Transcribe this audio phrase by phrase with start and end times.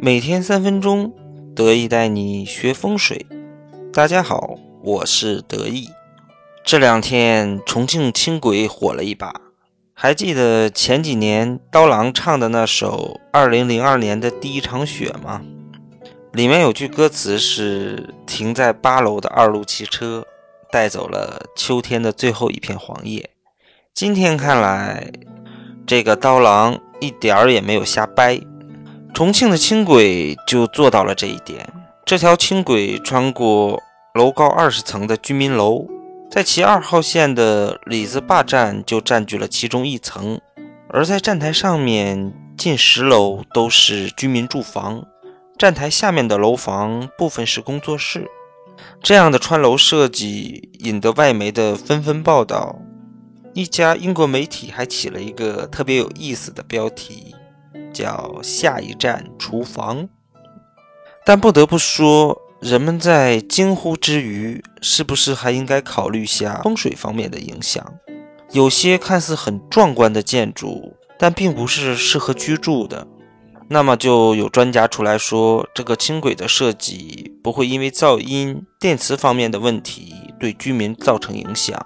[0.00, 1.12] 每天三分钟，
[1.56, 3.26] 得意带你学风水。
[3.92, 5.88] 大家好，我是得意。
[6.64, 9.34] 这两天重庆轻轨火了一把，
[9.92, 15.42] 还记得前几年刀郎唱的那首《二零零二年的第一场雪》吗？
[16.32, 20.24] 里面有句歌词是：“停在八楼的二路汽车，
[20.70, 23.30] 带走了秋天的最后一片黄叶。”
[23.92, 25.10] 今天看来，
[25.84, 28.40] 这个刀郎一点儿也没有瞎掰。
[29.18, 31.68] 重庆的轻轨就做到了这一点。
[32.06, 33.82] 这条轻轨穿过
[34.14, 35.88] 楼高二十层的居民楼，
[36.30, 40.40] 在其二号线的李子坝站就占据了其中一层，
[40.88, 45.04] 而在站台上面近十楼都是居民住房，
[45.58, 48.30] 站台下面的楼房部分是工作室。
[49.02, 52.78] 这样的穿楼设计引得外媒的纷纷报道。
[53.52, 57.34] 一家英国媒体还起了一个特别有意思的标题。
[57.98, 60.08] 叫下一站厨房，
[61.26, 67.84] 但不得不说，人们在惊呼之余，是不是还应该考虑下风水方面的影响？
[68.52, 73.04] 有些看似很壮观的建筑，但并不是适合居住的。
[73.70, 81.84] 那么就有专家出来说，这个轻轨的设计不会因为噪音、电磁方面的问题对居民造成影响。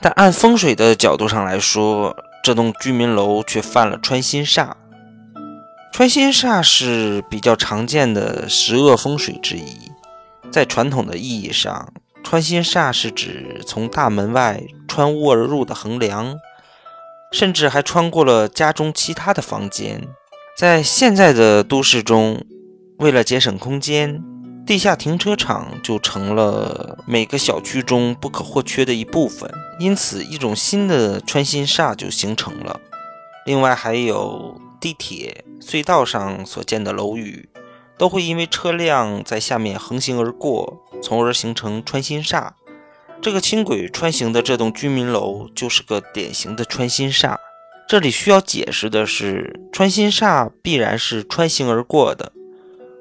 [0.00, 4.72] 但按风水的角度上来说，这栋居民楼却犯了穿心煞。
[5.94, 9.92] 穿心煞是比较常见的十恶风水之一，
[10.50, 11.92] 在传统的意义上，
[12.24, 16.36] 穿心煞是指从大门外穿屋而入的横梁，
[17.30, 20.02] 甚至还穿过了家中其他的房间。
[20.58, 22.44] 在现在的都市中，
[22.98, 24.20] 为了节省空间，
[24.66, 29.48] 地下停车场就成了每个小区中不可或缺的一部分，
[29.78, 32.80] 因此一种新的穿心煞就形成了。
[33.46, 34.60] 另外还有。
[34.84, 37.48] 地铁隧道上所见的楼宇，
[37.96, 42.50] 都会因为车辆在下面横行而过，从而形成穿心煞。
[43.22, 47.36] 这个轻轨穿行的这栋居民楼就是个典型的穿心煞。
[47.88, 52.32] 这里需要解释的是，穿心煞必然是穿行而过的。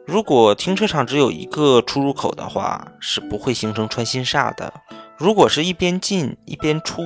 [0.08, 4.74] 如果停车场只有一个出入口的话，是不会形成穿心煞的。
[5.18, 7.04] 如果是一边进一边出，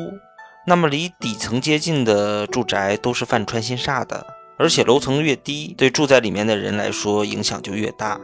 [0.67, 4.36] 那么离底层接近的住宅都是犯穿心煞的。
[4.57, 8.19] 而且楼层越低，对住在里面的人来说影响就越大。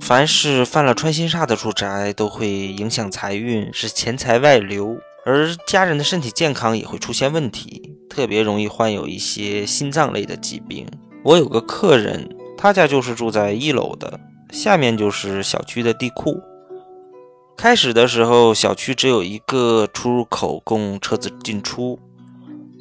[0.00, 10.86] 凡是犯了穿心煞的住宅，都会影响财运，使钱财外流，而家人的身体健康也会出现问题，特别容易患有一些心脏类的疾病。
[11.24, 12.28] 我有个客人，
[12.58, 14.18] 他家就是住在一楼的，
[14.50, 16.40] 下面就是小区的地库。
[17.56, 22.00] 开始的时候，小区只有一个出入口供车子进出，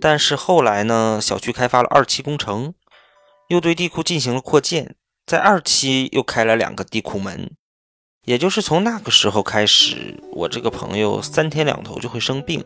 [0.01, 2.74] 但是后来呢，小区开发了二期工程。
[3.51, 4.95] 又对地库进行了扩建，
[5.25, 7.51] 在二期又开了两个地库门，
[8.23, 12.63] 也就是从那个时候开始，我这个朋友三天两头就会生病，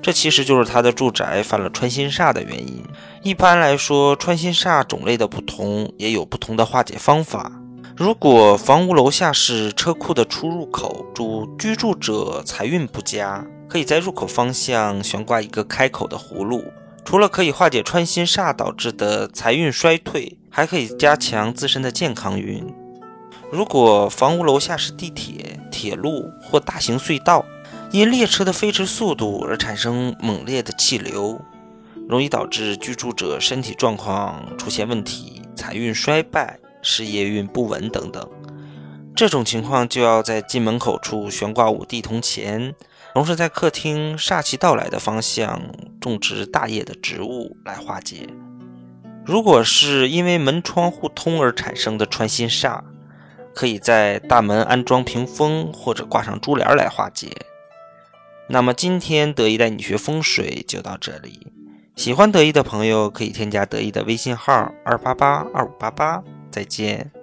[0.00, 2.82] 这其实就是他的住宅犯了穿心煞的原因。
[3.22, 7.52] 一般来说，穿心煞种类的不同，也有不同的化解方法。
[7.94, 16.64] 如果房屋楼下是车库的出入口，主居住者财运不佳，可以在入口方向悬挂一个开口的葫芦。
[17.08, 22.62] 除了可以化解穿心煞导致的财运衰退，还可以加强自身的健康运。
[23.50, 27.46] 如果房屋楼下是地铁、铁路或大型隧道，
[27.92, 31.40] 因列车的飞驰速度而产生猛烈的气流，
[32.06, 38.28] 容易导致居住者身体状况出现问题，财运衰败、事业运不稳等等。
[39.16, 42.74] 这种情况就要在进门口处悬挂五帝铜钱。
[43.14, 45.58] 同时，在客厅煞气到来的方向
[46.00, 48.28] 种植大叶的植物来化解。
[49.24, 52.80] 如果是因为门窗互通而产生的穿心煞，
[53.54, 57.28] 可以在大门安装屏风或者挂上珠帘来化解。
[58.48, 61.46] 那么今天得意带你学风水就到这里。
[61.96, 66.22] 喜欢得意的朋友可以添加得意的微信号二八八二五八八。
[66.50, 67.17] 再见。